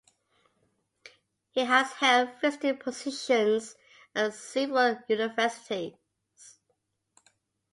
He 1.51 1.63
has 1.63 1.91
held 1.93 2.29
visiting 2.41 2.77
positions 2.77 3.75
at 4.15 4.33
several 4.33 4.97
universities. 5.07 5.93